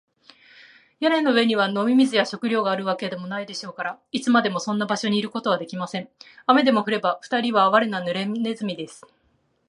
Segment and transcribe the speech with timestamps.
[0.99, 6.09] 屋根の上には飲み水や食料があるわけでもないでしょうから、いつまでもそんな場所にいることはできません。
[6.47, 9.05] 雨でも降れば、ふたりはあわれな、ぬれネズミです。